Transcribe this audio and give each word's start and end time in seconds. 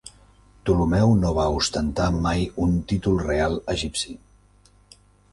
Ptolomeu 0.61 1.11
no 1.17 1.33
va 1.39 1.43
ostentar 1.57 2.07
mai 2.23 2.45
un 2.63 2.73
títol 2.91 3.19
real 3.25 3.59
egipci. 3.75 4.15